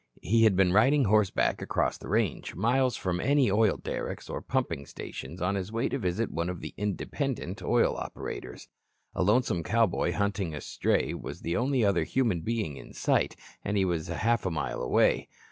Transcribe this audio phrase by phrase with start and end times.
[0.23, 4.87] He had been riding horseback across the range, miles from any oil derricks or pumping
[4.87, 8.67] stations, on his way to visit one of the "independent" oil operators.
[9.13, 13.77] A lonesome cowboy hunting a stray was the only other human being in sight, and
[13.77, 15.29] he was a half mile away.